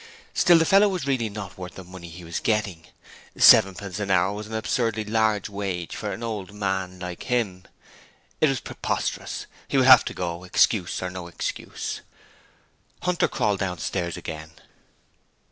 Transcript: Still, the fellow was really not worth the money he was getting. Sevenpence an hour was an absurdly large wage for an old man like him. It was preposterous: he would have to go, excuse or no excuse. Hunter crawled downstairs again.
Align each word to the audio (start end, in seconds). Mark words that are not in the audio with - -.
Still, 0.33 0.57
the 0.57 0.65
fellow 0.65 0.89
was 0.89 1.05
really 1.05 1.29
not 1.29 1.59
worth 1.59 1.75
the 1.75 1.83
money 1.83 2.09
he 2.09 2.23
was 2.23 2.39
getting. 2.39 2.87
Sevenpence 3.37 3.99
an 3.99 4.09
hour 4.09 4.33
was 4.33 4.47
an 4.47 4.55
absurdly 4.55 5.05
large 5.05 5.47
wage 5.47 5.95
for 5.95 6.11
an 6.11 6.23
old 6.23 6.51
man 6.55 6.97
like 6.97 7.21
him. 7.29 7.65
It 8.39 8.49
was 8.49 8.61
preposterous: 8.61 9.45
he 9.67 9.77
would 9.77 9.85
have 9.85 10.03
to 10.05 10.15
go, 10.15 10.43
excuse 10.43 11.03
or 11.03 11.11
no 11.11 11.27
excuse. 11.27 12.01
Hunter 13.03 13.27
crawled 13.27 13.59
downstairs 13.59 14.17
again. 14.17 14.53